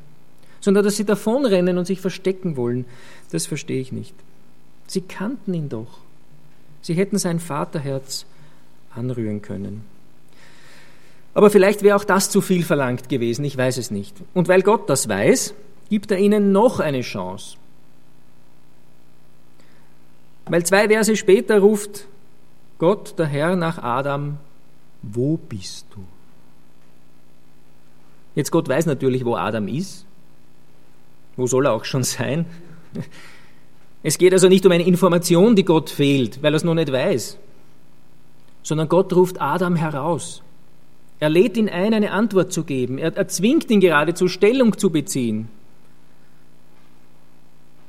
[0.61, 2.85] Sondern dass sie davonrennen und sich verstecken wollen,
[3.31, 4.15] das verstehe ich nicht.
[4.87, 5.99] Sie kannten ihn doch.
[6.83, 8.27] Sie hätten sein Vaterherz
[8.95, 9.85] anrühren können.
[11.35, 14.15] Aber vielleicht wäre auch das zu viel verlangt gewesen, ich weiß es nicht.
[14.35, 15.55] Und weil Gott das weiß,
[15.91, 17.57] gibt er ihnen noch eine Chance.
[20.47, 22.07] Weil zwei Verse später ruft
[22.79, 24.39] Gott, der Herr, nach Adam,
[25.03, 26.05] wo bist du?
[28.35, 30.05] Jetzt Gott weiß natürlich, wo Adam ist.
[31.37, 32.47] Wo soll er auch schon sein?
[34.03, 36.93] Es geht also nicht um eine Information, die Gott fehlt, weil er es noch nicht
[36.93, 37.39] weiß,
[38.65, 40.43] sondern Gott ruft Adam heraus.
[41.21, 42.99] Er lädt ihn ein, eine Antwort zu geben.
[42.99, 45.49] Er, er zwingt ihn geradezu, Stellung zu beziehen.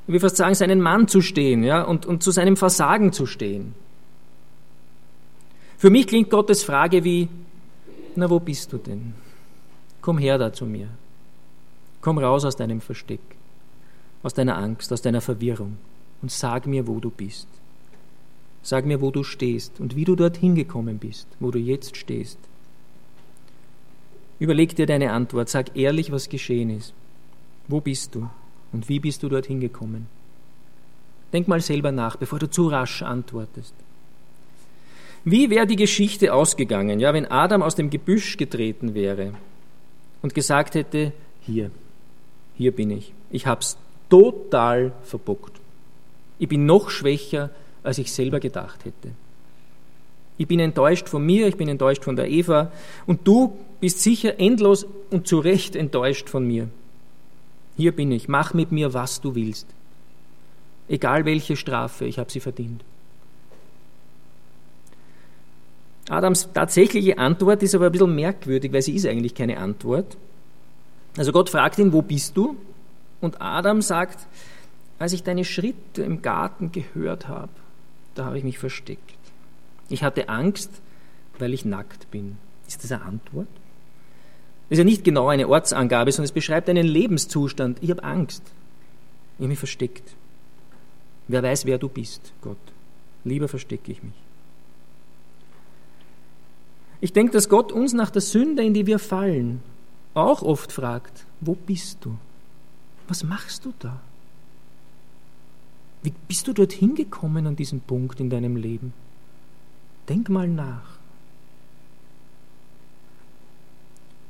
[0.06, 3.26] Ich will fast sagen, seinen Mann zu stehen ja, und, und zu seinem Versagen zu
[3.26, 3.74] stehen.
[5.78, 7.28] Für mich klingt Gottes Frage wie,
[8.14, 9.14] na wo bist du denn?
[10.00, 10.88] Komm her da zu mir.
[12.00, 13.20] Komm raus aus deinem Versteck,
[14.22, 15.76] aus deiner Angst, aus deiner Verwirrung
[16.22, 17.48] und sag mir, wo du bist.
[18.66, 22.36] Sag mir, wo du stehst und wie du dorthin gekommen bist, wo du jetzt stehst.
[24.40, 26.92] Überleg dir deine Antwort, sag ehrlich, was geschehen ist.
[27.68, 28.28] Wo bist du
[28.72, 30.08] und wie bist du dorthin gekommen?
[31.32, 33.72] Denk mal selber nach, bevor du zu rasch antwortest.
[35.24, 39.34] Wie wäre die Geschichte ausgegangen, ja, wenn Adam aus dem Gebüsch getreten wäre
[40.22, 41.70] und gesagt hätte, hier,
[42.56, 43.12] hier bin ich.
[43.30, 43.76] Ich hab's
[44.10, 45.52] total verbockt.
[46.40, 47.50] Ich bin noch schwächer,
[47.86, 49.12] als ich selber gedacht hätte.
[50.38, 52.70] Ich bin enttäuscht von mir, ich bin enttäuscht von der Eva
[53.06, 56.68] und du bist sicher endlos und zu Recht enttäuscht von mir.
[57.76, 59.66] Hier bin ich, mach mit mir, was du willst.
[60.88, 62.82] Egal welche Strafe, ich habe sie verdient.
[66.08, 70.16] Adams tatsächliche Antwort ist aber ein bisschen merkwürdig, weil sie ist eigentlich keine Antwort.
[71.16, 72.56] Also Gott fragt ihn, wo bist du?
[73.20, 74.26] Und Adam sagt,
[74.98, 77.50] als ich deine Schritte im Garten gehört habe,
[78.18, 79.18] da habe ich mich versteckt.
[79.88, 80.70] Ich hatte Angst,
[81.38, 82.38] weil ich nackt bin.
[82.66, 83.48] Ist das eine Antwort?
[84.68, 87.78] Das ist ja nicht genau eine Ortsangabe, sondern es beschreibt einen Lebenszustand.
[87.82, 88.42] Ich habe Angst.
[89.36, 90.14] Ich habe mich versteckt.
[91.28, 92.56] Wer weiß, wer du bist, Gott.
[93.24, 94.14] Lieber verstecke ich mich.
[97.00, 99.62] Ich denke, dass Gott uns nach der Sünde, in die wir fallen,
[100.14, 102.16] auch oft fragt, wo bist du?
[103.06, 104.00] Was machst du da?
[106.06, 108.92] Wie bist du dorthin gekommen an diesem Punkt in deinem Leben?
[110.08, 111.00] Denk mal nach.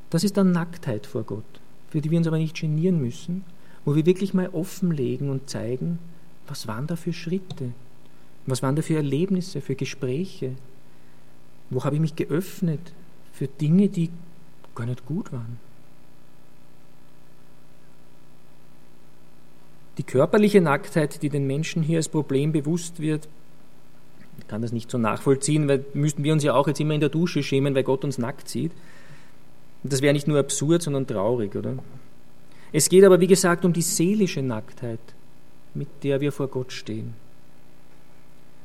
[0.08, 1.60] Das ist dann Nacktheit vor Gott,
[1.90, 3.44] für die wir uns aber nicht genieren müssen,
[3.84, 5.98] wo wir wirklich mal offenlegen und zeigen,
[6.46, 7.74] was waren da für Schritte,
[8.46, 10.54] was waren da für Erlebnisse, für Gespräche,
[11.68, 12.94] wo habe ich mich geöffnet
[13.34, 14.08] für Dinge, die
[14.74, 15.58] gar nicht gut waren.
[19.98, 23.28] Die körperliche Nacktheit, die den Menschen hier als Problem bewusst wird,
[24.38, 27.00] ich kann das nicht so nachvollziehen, weil müssten wir uns ja auch jetzt immer in
[27.00, 28.72] der Dusche schämen, weil Gott uns nackt sieht.
[29.82, 31.74] Das wäre nicht nur absurd, sondern traurig, oder?
[32.72, 35.00] Es geht aber, wie gesagt, um die seelische Nacktheit,
[35.74, 37.14] mit der wir vor Gott stehen.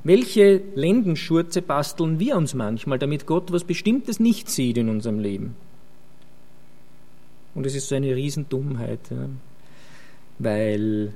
[0.03, 5.55] Welche Lendenschurze basteln wir uns manchmal, damit Gott was Bestimmtes nicht sieht in unserem Leben?
[7.53, 9.29] Und es ist so eine Riesendummheit, ja?
[10.43, 11.13] Weil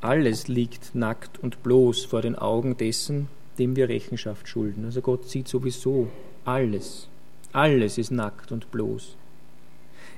[0.00, 3.28] alles liegt nackt und bloß vor den Augen dessen,
[3.58, 4.84] dem wir Rechenschaft schulden.
[4.84, 6.08] Also Gott sieht sowieso
[6.44, 7.08] alles.
[7.52, 9.16] Alles ist nackt und bloß.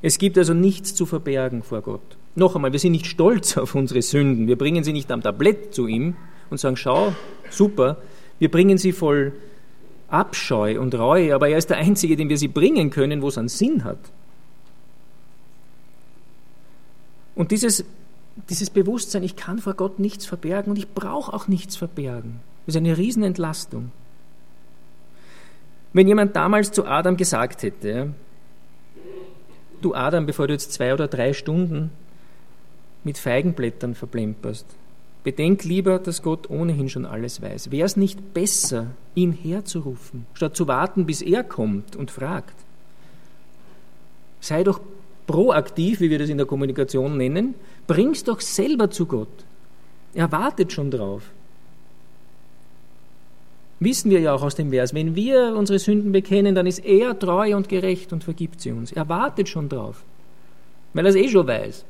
[0.02, 2.16] Es gibt also nichts zu verbergen vor Gott.
[2.34, 4.46] Noch einmal, wir sind nicht stolz auf unsere Sünden.
[4.46, 6.16] Wir bringen sie nicht am Tablett zu ihm
[6.50, 7.14] und sagen, schau,
[7.50, 7.96] super.
[8.38, 9.32] Wir bringen sie voll
[10.08, 13.38] Abscheu und Reue, aber er ist der Einzige, den wir sie bringen können, wo es
[13.38, 13.98] einen Sinn hat.
[17.34, 17.84] Und dieses,
[18.48, 22.40] dieses Bewusstsein, ich kann vor Gott nichts verbergen und ich brauche auch nichts verbergen.
[22.66, 23.90] Das ist eine Riesenentlastung.
[25.92, 28.12] Wenn jemand damals zu Adam gesagt hätte,
[29.80, 31.90] du Adam, bevor du jetzt zwei oder drei Stunden
[33.04, 34.66] mit Feigenblättern verplemperst,
[35.24, 37.70] bedenk lieber, dass Gott ohnehin schon alles weiß.
[37.70, 42.54] Wäre es nicht besser, ihn herzurufen, statt zu warten, bis er kommt und fragt?
[44.40, 44.80] Sei doch
[45.26, 47.54] proaktiv, wie wir das in der Kommunikation nennen,
[47.88, 49.44] bring's doch selber zu Gott.
[50.14, 51.22] Er wartet schon drauf.
[53.80, 57.18] Wissen wir ja auch aus dem Vers, wenn wir unsere Sünden bekennen, dann ist er
[57.18, 58.92] treu und gerecht und vergibt sie uns.
[58.92, 60.02] Er wartet schon drauf,
[60.94, 61.84] weil er es eh schon weiß.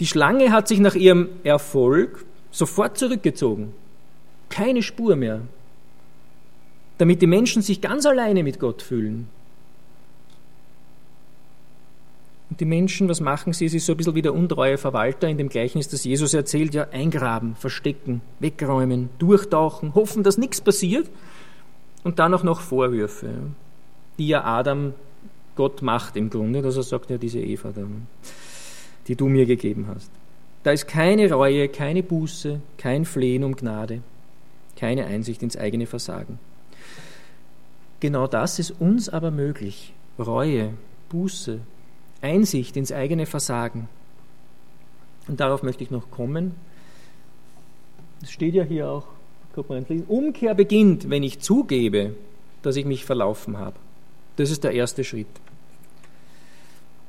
[0.00, 3.72] Die Schlange hat sich nach ihrem Erfolg sofort zurückgezogen.
[4.48, 5.42] Keine Spur mehr.
[6.98, 9.28] Damit die Menschen sich ganz alleine mit Gott fühlen.
[12.45, 13.66] Und die Menschen, was machen sie?
[13.66, 16.74] Es ist so ein bisschen wie der untreue Verwalter in dem Gleichnis, das Jesus erzählt,
[16.74, 21.10] ja, eingraben, verstecken, wegräumen, durchtauchen, hoffen, dass nichts passiert
[22.04, 23.30] und dann auch noch Vorwürfe,
[24.18, 24.94] die ja Adam
[25.54, 27.82] Gott macht im Grunde, dass er sagt, ja, diese Eva da,
[29.06, 30.10] die du mir gegeben hast.
[30.62, 34.02] Da ist keine Reue, keine Buße, kein Flehen um Gnade,
[34.76, 36.38] keine Einsicht ins eigene Versagen.
[38.00, 39.94] Genau das ist uns aber möglich.
[40.18, 40.74] Reue,
[41.08, 41.60] Buße,
[42.20, 43.88] Einsicht ins eigene Versagen.
[45.28, 46.54] Und darauf möchte ich noch kommen.
[48.22, 49.06] Es steht ja hier auch,
[50.08, 52.14] Umkehr beginnt, wenn ich zugebe,
[52.62, 53.76] dass ich mich verlaufen habe.
[54.36, 55.26] Das ist der erste Schritt.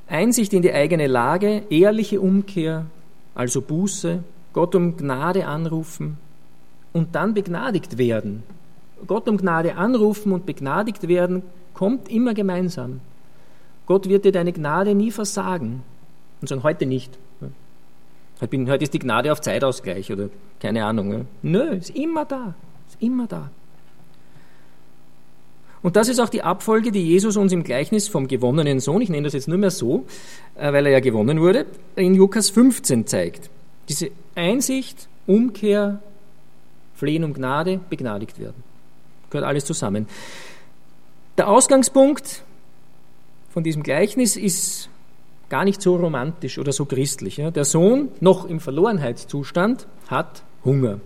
[0.06, 2.86] Einsicht in die eigene Lage, ehrliche Umkehr,
[3.34, 6.16] also Buße, Gott um Gnade anrufen
[6.94, 8.42] und dann begnadigt werden.
[9.06, 11.42] Gott um Gnade anrufen und begnadigt werden
[11.74, 13.00] kommt immer gemeinsam.
[13.88, 15.82] Gott wird dir deine Gnade nie versagen.
[16.42, 17.18] Und sagen, heute nicht.
[18.40, 20.28] Heute ist die Gnade auf Zeitausgleich oder
[20.60, 21.26] keine Ahnung.
[21.42, 22.54] Nö, ist immer da.
[22.86, 23.50] Ist immer da.
[25.80, 29.08] Und das ist auch die Abfolge, die Jesus uns im Gleichnis vom gewonnenen Sohn, ich
[29.08, 30.04] nenne das jetzt nur mehr so,
[30.56, 31.64] äh, weil er ja gewonnen wurde,
[31.96, 33.48] in Lukas 15 zeigt.
[33.88, 36.00] Diese Einsicht Umkehr,
[36.94, 38.62] Flehen um Gnade, begnadigt werden.
[39.30, 40.08] Gehört alles zusammen.
[41.38, 42.42] Der Ausgangspunkt
[43.50, 44.88] von diesem Gleichnis ist
[45.48, 47.36] gar nicht so romantisch oder so christlich.
[47.36, 51.00] Der Sohn, noch im Verlorenheitszustand, hat Hunger.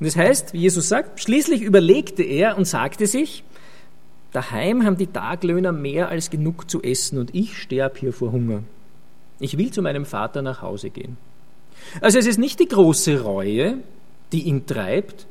[0.00, 3.44] Und das heißt, wie Jesus sagt, schließlich überlegte er und sagte sich,
[4.32, 8.62] daheim haben die Taglöhner mehr als genug zu essen und ich sterbe hier vor Hunger.
[9.40, 11.16] Ich will zu meinem Vater nach Hause gehen.
[12.00, 13.78] Also es ist nicht die große Reue,
[14.32, 15.26] die ihn treibt,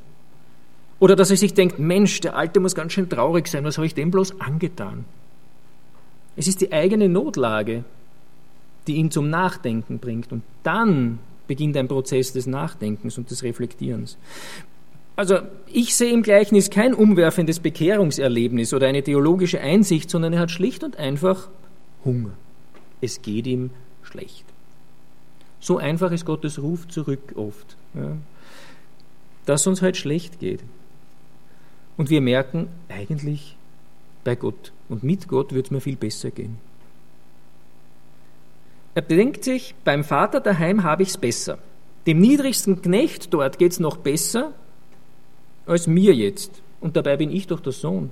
[0.99, 3.85] oder dass er sich denkt, Mensch, der Alte muss ganz schön traurig sein, was habe
[3.85, 5.05] ich dem bloß angetan?
[6.37, 7.83] Es ist die eigene Notlage,
[8.87, 10.31] die ihn zum Nachdenken bringt.
[10.31, 14.17] Und dann beginnt ein Prozess des Nachdenkens und des Reflektierens.
[15.15, 20.51] Also ich sehe im Gleichnis kein umwerfendes Bekehrungserlebnis oder eine theologische Einsicht, sondern er hat
[20.51, 21.49] schlicht und einfach
[22.05, 22.33] Hunger.
[23.01, 23.71] Es geht ihm
[24.03, 24.45] schlecht.
[25.59, 28.15] So einfach ist Gottes Ruf zurück oft, ja,
[29.47, 30.61] dass uns halt schlecht geht.
[31.97, 33.56] Und wir merken, eigentlich
[34.27, 36.57] bei Gott und mit Gott wird es mir viel besser gehen.
[38.93, 41.59] Er denkt sich, beim Vater daheim habe ich es besser.
[42.07, 44.51] Dem niedrigsten Knecht dort geht es noch besser
[45.65, 46.61] als mir jetzt.
[46.81, 48.09] Und dabei bin ich doch der Sohn.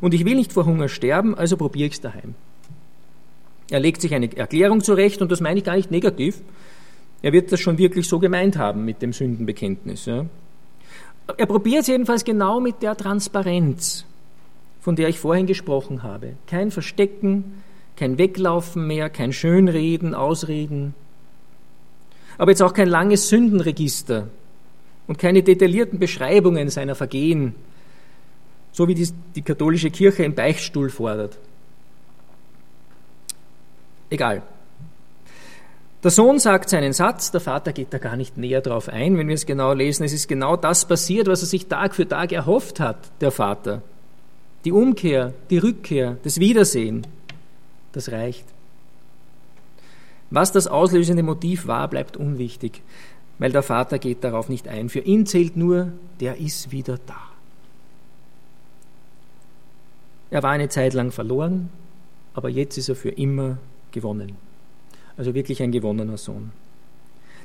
[0.00, 2.36] Und ich will nicht vor Hunger sterben, also probiere ich es daheim.
[3.68, 6.40] Er legt sich eine Erklärung zurecht und das meine ich gar nicht negativ.
[7.20, 10.06] Er wird das schon wirklich so gemeint haben mit dem Sündenbekenntnis.
[10.06, 10.26] Ja.
[11.36, 14.04] Er probiert es jedenfalls genau mit der Transparenz,
[14.82, 16.34] von der ich vorhin gesprochen habe.
[16.48, 17.62] Kein Verstecken,
[17.96, 20.94] kein Weglaufen mehr, kein Schönreden, Ausreden.
[22.36, 24.26] Aber jetzt auch kein langes Sündenregister
[25.06, 27.54] und keine detaillierten Beschreibungen seiner Vergehen,
[28.72, 31.38] so wie dies die katholische Kirche im Beichtstuhl fordert.
[34.10, 34.42] Egal.
[36.02, 39.28] Der Sohn sagt seinen Satz, der Vater geht da gar nicht näher drauf ein, wenn
[39.28, 40.02] wir es genau lesen.
[40.02, 43.82] Es ist genau das passiert, was er sich Tag für Tag erhofft hat, der Vater.
[44.64, 47.06] Die Umkehr, die Rückkehr, das Wiedersehen
[47.92, 48.46] das reicht.
[50.30, 52.80] Was das auslösende Motiv war, bleibt unwichtig,
[53.38, 54.88] weil der Vater geht darauf nicht ein.
[54.88, 57.20] Für ihn zählt nur, der ist wieder da.
[60.30, 61.68] Er war eine Zeit lang verloren,
[62.32, 63.58] aber jetzt ist er für immer
[63.90, 64.36] gewonnen.
[65.18, 66.52] Also wirklich ein gewonnener Sohn.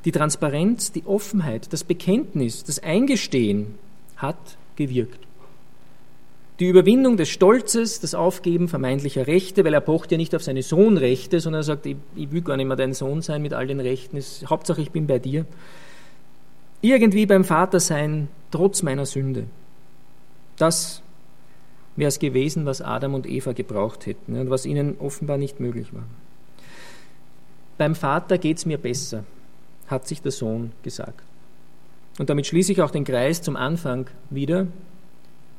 [0.05, 3.75] Die Transparenz, die Offenheit, das Bekenntnis, das Eingestehen
[4.15, 4.37] hat
[4.77, 5.26] gewirkt.
[6.59, 10.63] Die Überwindung des Stolzes, das Aufgeben vermeintlicher Rechte, weil er pocht ja nicht auf seine
[10.63, 13.67] Sohnrechte, sondern er sagt, ich, ich will gar nicht mehr dein Sohn sein mit all
[13.67, 15.45] den Rechten, es, Hauptsache ich bin bei dir.
[16.81, 19.45] Irgendwie beim Vater sein, trotz meiner Sünde.
[20.57, 21.03] Das
[21.95, 25.93] wäre es gewesen, was Adam und Eva gebraucht hätten und was ihnen offenbar nicht möglich
[25.93, 26.03] war.
[27.77, 29.23] Beim Vater geht es mir besser,
[29.87, 31.21] hat sich der Sohn gesagt.
[32.17, 34.65] Und damit schließe ich auch den Kreis zum Anfang wieder.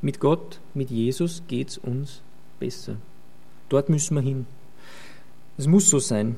[0.01, 2.21] Mit Gott, mit Jesus geht es uns
[2.59, 2.95] besser.
[3.67, 4.45] Dort müssen wir hin.
[5.57, 6.37] Es muss so sein.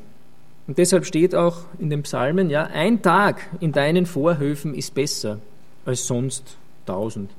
[0.67, 5.39] Und deshalb steht auch in den Psalmen, ja, ein Tag in deinen Vorhöfen ist besser
[5.85, 7.31] als sonst tausend.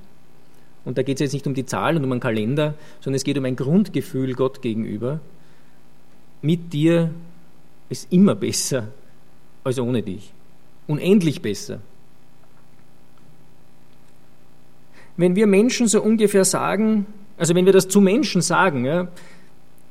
[0.85, 3.24] Und da geht es jetzt nicht um die Zahlen und um einen Kalender, sondern es
[3.24, 5.20] geht um ein Grundgefühl Gott gegenüber.
[6.40, 7.11] Mit dir
[7.88, 8.88] ist immer besser
[9.62, 10.32] als ohne dich.
[10.88, 11.80] Unendlich besser.
[15.16, 19.09] Wenn wir Menschen so ungefähr sagen, also wenn wir das zu Menschen sagen, ja,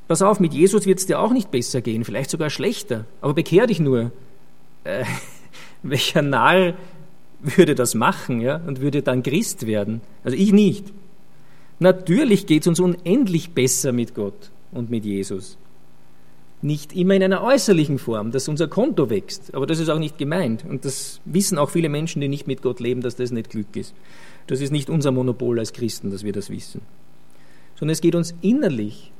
[0.07, 3.33] pass auf, mit Jesus wird es dir auch nicht besser gehen, vielleicht sogar schlechter, aber
[3.33, 4.11] bekehr dich nur.
[4.83, 5.05] Äh,
[5.83, 6.73] welcher Narr
[7.41, 10.01] würde das machen ja, und würde dann Christ werden?
[10.23, 10.85] Also ich nicht.
[11.79, 15.57] Natürlich geht es uns unendlich besser mit Gott und mit Jesus.
[16.61, 20.19] Nicht immer in einer äußerlichen Form, dass unser Konto wächst, aber das ist auch nicht
[20.19, 20.63] gemeint.
[20.63, 23.75] Und das wissen auch viele Menschen, die nicht mit Gott leben, dass das nicht Glück
[23.75, 23.95] ist.
[24.47, 26.81] Das ist nicht unser Monopol als Christen, dass wir das wissen.
[27.75, 29.11] Sondern es geht uns innerlich,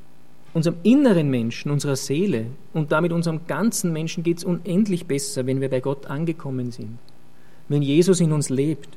[0.53, 5.61] unserem inneren Menschen, unserer Seele und damit unserem ganzen Menschen geht es unendlich besser, wenn
[5.61, 6.97] wir bei Gott angekommen sind,
[7.69, 8.89] wenn Jesus in uns lebt.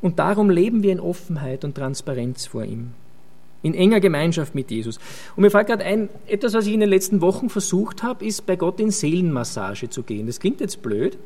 [0.00, 2.90] Und darum leben wir in Offenheit und Transparenz vor ihm,
[3.62, 4.98] in enger Gemeinschaft mit Jesus.
[5.34, 8.46] Und mir fällt gerade ein, etwas, was ich in den letzten Wochen versucht habe, ist
[8.46, 10.26] bei Gott in Seelenmassage zu gehen.
[10.26, 11.18] Das klingt jetzt blöd,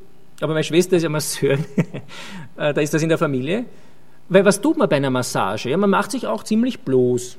[0.42, 1.64] aber meine Schwester ist ja Masseurin,
[2.56, 3.64] äh, da ist das in der Familie.
[4.28, 5.70] Weil was tut man bei einer Massage?
[5.70, 7.38] Ja, man macht sich auch ziemlich bloß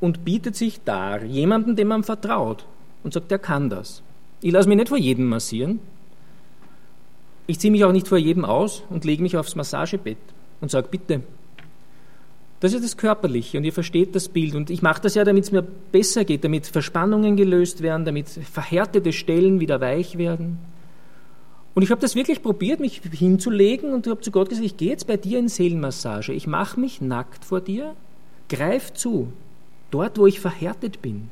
[0.00, 2.64] und bietet sich dar, jemanden, dem man vertraut
[3.04, 4.02] und sagt, der kann das.
[4.40, 5.80] Ich lasse mich nicht vor jedem massieren.
[7.46, 10.18] Ich ziehe mich auch nicht vor jedem aus und lege mich aufs Massagebett
[10.60, 11.22] und sage, bitte.
[12.60, 14.54] Das ist das Körperliche und ihr versteht das Bild.
[14.54, 18.28] Und ich mache das ja, damit es mir besser geht, damit Verspannungen gelöst werden, damit
[18.28, 20.58] verhärtete Stellen wieder weich werden
[21.76, 24.88] Und ich habe das wirklich probiert, mich hinzulegen und habe zu Gott gesagt, ich gehe
[24.88, 26.32] jetzt bei dir in Seelenmassage.
[26.32, 27.94] Ich mache mich nackt vor dir,
[28.48, 29.30] greif zu,
[29.90, 31.28] dort, wo ich verhärtet bin.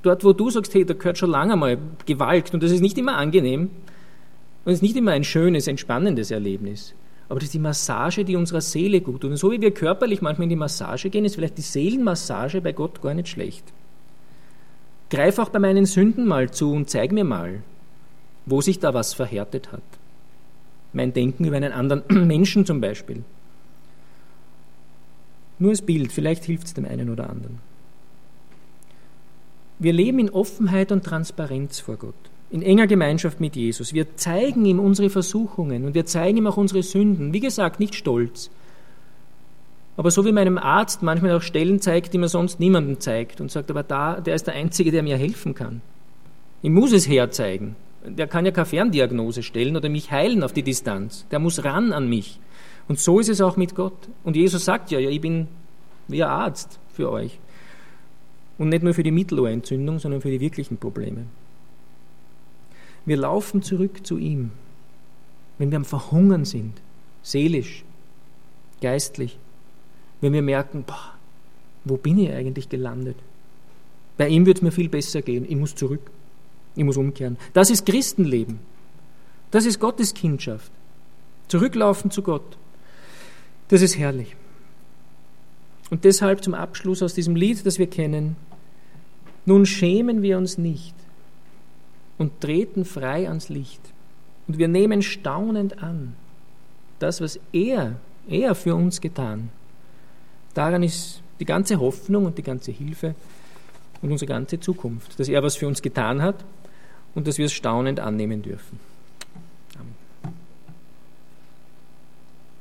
[0.00, 2.96] Dort, wo du sagst, hey, da gehört schon lange mal Gewalt und das ist nicht
[2.96, 3.68] immer angenehm
[4.64, 6.94] und es ist nicht immer ein schönes, entspannendes Erlebnis.
[7.28, 9.32] Aber das ist die Massage, die unserer Seele gut tut.
[9.32, 12.72] Und so wie wir körperlich manchmal in die Massage gehen, ist vielleicht die Seelenmassage bei
[12.72, 13.64] Gott gar nicht schlecht.
[15.10, 17.62] Greif auch bei meinen Sünden mal zu und zeig mir mal,
[18.50, 19.82] wo sich da was verhärtet hat.
[20.92, 23.22] Mein Denken über einen anderen Menschen zum Beispiel.
[25.58, 27.58] Nur als Bild, vielleicht hilft es dem einen oder anderen.
[29.78, 32.14] Wir leben in Offenheit und Transparenz vor Gott,
[32.50, 33.92] in enger Gemeinschaft mit Jesus.
[33.92, 37.32] Wir zeigen ihm unsere Versuchungen und wir zeigen ihm auch unsere Sünden.
[37.32, 38.50] Wie gesagt, nicht stolz.
[39.96, 43.50] Aber so wie meinem Arzt manchmal auch Stellen zeigt, die man sonst niemandem zeigt und
[43.50, 45.80] sagt, aber da, der ist der Einzige, der mir helfen kann.
[46.62, 47.74] Ich muss es herzeigen
[48.10, 51.26] der kann ja keine Ferndiagnose stellen oder mich heilen auf die Distanz.
[51.30, 52.40] Der muss ran an mich.
[52.88, 54.08] Und so ist es auch mit Gott.
[54.24, 55.48] Und Jesus sagt ja, ja, ich bin
[56.08, 57.38] wie ein Arzt für euch.
[58.56, 61.26] Und nicht nur für die Mittelohrentzündung, sondern für die wirklichen Probleme.
[63.04, 64.50] Wir laufen zurück zu ihm,
[65.58, 66.74] wenn wir am Verhungern sind,
[67.22, 67.84] seelisch,
[68.80, 69.38] geistlich,
[70.20, 71.14] wenn wir merken, boah,
[71.84, 73.16] wo bin ich eigentlich gelandet?
[74.16, 76.10] Bei ihm wird es mir viel besser gehen, ich muss zurück.
[76.78, 77.36] Ich muss umkehren.
[77.54, 78.60] Das ist Christenleben.
[79.50, 80.70] Das ist Gottes Kindschaft.
[81.48, 82.56] Zurücklaufen zu Gott.
[83.66, 84.36] Das ist herrlich.
[85.90, 88.36] Und deshalb zum Abschluss aus diesem Lied, das wir kennen.
[89.44, 90.94] Nun schämen wir uns nicht
[92.16, 93.80] und treten frei ans Licht.
[94.46, 96.14] Und wir nehmen staunend an,
[97.00, 97.96] das, was er,
[98.28, 99.50] er für uns getan.
[100.54, 103.16] Daran ist die ganze Hoffnung und die ganze Hilfe
[104.00, 106.44] und unsere ganze Zukunft, dass er was für uns getan hat
[107.18, 108.78] und dass wir es staunend annehmen dürfen.